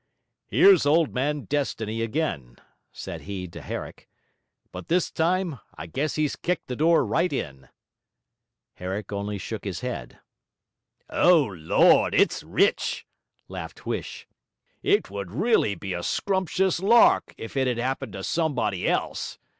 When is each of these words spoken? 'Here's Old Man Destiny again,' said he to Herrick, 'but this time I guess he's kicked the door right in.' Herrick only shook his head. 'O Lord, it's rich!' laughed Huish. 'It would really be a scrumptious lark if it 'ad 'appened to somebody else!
'Here's 0.47 0.87
Old 0.87 1.13
Man 1.13 1.41
Destiny 1.41 2.01
again,' 2.01 2.55
said 2.91 3.21
he 3.21 3.47
to 3.49 3.61
Herrick, 3.61 4.09
'but 4.71 4.87
this 4.87 5.11
time 5.11 5.59
I 5.77 5.85
guess 5.85 6.15
he's 6.15 6.35
kicked 6.35 6.65
the 6.65 6.75
door 6.75 7.05
right 7.05 7.31
in.' 7.31 7.69
Herrick 8.73 9.11
only 9.11 9.37
shook 9.37 9.63
his 9.63 9.81
head. 9.81 10.17
'O 11.11 11.43
Lord, 11.43 12.15
it's 12.15 12.41
rich!' 12.41 13.05
laughed 13.47 13.81
Huish. 13.81 14.25
'It 14.81 15.11
would 15.11 15.29
really 15.29 15.75
be 15.75 15.93
a 15.93 16.01
scrumptious 16.01 16.79
lark 16.79 17.35
if 17.37 17.55
it 17.55 17.67
'ad 17.67 17.77
'appened 17.77 18.13
to 18.13 18.23
somebody 18.23 18.87
else! 18.87 19.37